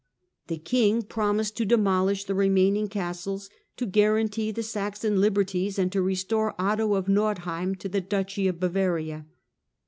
The 0.47 0.57
king 0.57 1.03
promised 1.03 1.55
to 1.57 1.63
demolish 1.63 2.23
the 2.23 2.33
remaining 2.33 2.87
castles, 2.87 3.51
to 3.77 3.85
guarantee 3.85 4.49
the 4.49 4.63
Saxon 4.63 5.21
liberties, 5.21 5.77
and 5.77 5.91
to 5.91 6.01
restore 6.01 6.55
Otto 6.59 6.95
of 6.95 7.05
Nordheim 7.07 7.75
to 7.75 7.87
the 7.87 8.01
duchy 8.01 8.47
of 8.47 8.59
Bavaria. 8.59 9.27